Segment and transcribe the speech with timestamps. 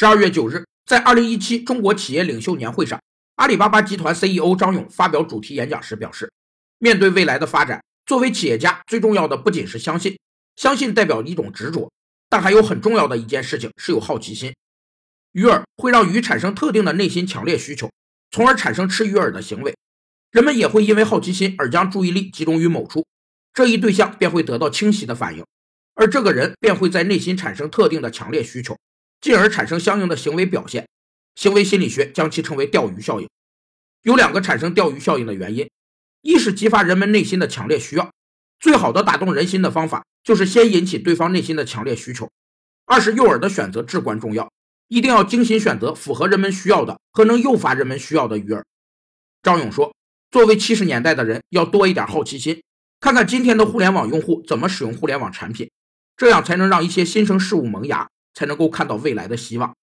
[0.00, 3.02] 十二月九日，在二零一七中国企业领袖年会上，
[3.34, 6.30] 阿里巴巴集团 CEO 张勇发表主题演讲时表示，
[6.78, 10.16] 面对未来的发展，作为企业家，最重要的不仅是相信，
[10.54, 11.90] 相信代表一种执着，
[12.28, 14.54] 但还有很重要的一件事情是有好奇心。
[15.32, 17.90] 鱼饵会让鱼产生特定的内心强烈需求，
[18.30, 19.74] 从而产生吃鱼饵的行为。
[20.30, 23.04] 人们也会因为好奇心而将注意力集中于某处，
[23.52, 25.44] 这一对象便会得到清晰的反应，
[25.96, 28.78] 而这个人便会在内心产生特定的强烈需求，
[29.20, 30.86] 进而产生相应的行为表现。
[31.34, 33.28] 行为心理学将其称为钓鱼效应。
[34.02, 35.70] 有两个产生钓鱼效应的原因：
[36.22, 38.10] 一是激发人们内心的强烈需要，
[38.58, 42.26] 最好的打动人心的方法就是先引起对方内心的强烈需求；
[42.86, 44.50] 二是诱饵的选择至关重要。
[44.88, 48.62] 一定要精心选择符合人们需要的和能诱发人们需要的鱼饵。
[49.42, 49.94] 张勇说
[50.32, 52.62] ：“作为七十年代的人，要多一点好奇心，
[52.98, 55.70] 看看今天的互联网用户怎么使用互联网产品，
[56.16, 59.74] 这样才能让一些新生事物萌芽，才能够看到未来的希望。”